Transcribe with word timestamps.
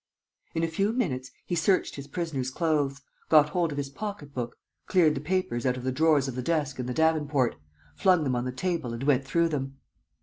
In 0.55 0.63
a 0.63 0.67
few 0.67 0.93
minutes, 0.93 1.29
he 1.45 1.53
searched 1.53 1.93
his 1.95 2.07
prisoner's 2.07 2.49
clothes, 2.49 3.01
got 3.29 3.49
hold 3.49 3.71
of 3.71 3.77
his 3.77 3.91
pocket 3.91 4.33
book, 4.33 4.57
cleared 4.87 5.13
the 5.13 5.21
papers 5.21 5.63
out 5.63 5.77
of 5.77 5.83
the 5.83 5.91
drawers 5.91 6.27
of 6.27 6.33
the 6.33 6.41
desk 6.41 6.79
and 6.79 6.89
the 6.89 6.93
davenport, 6.95 7.55
flung 7.95 8.23
them 8.23 8.35
on 8.35 8.45
the 8.45 8.51
table 8.51 8.93
and 8.95 9.03
went 9.03 9.23
through 9.25 9.49
them. 9.49 9.77